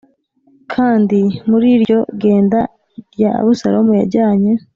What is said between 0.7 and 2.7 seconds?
Kandi muri iryo genda